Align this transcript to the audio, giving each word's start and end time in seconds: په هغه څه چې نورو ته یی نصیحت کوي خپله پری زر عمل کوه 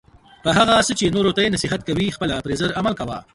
په 0.43 0.49
هغه 0.57 0.75
څه 0.87 0.93
چې 0.99 1.13
نورو 1.15 1.35
ته 1.35 1.41
یی 1.43 1.53
نصیحت 1.55 1.81
کوي 1.89 2.13
خپله 2.15 2.33
پری 2.45 2.55
زر 2.61 2.71
عمل 2.79 2.93
کوه 2.99 3.17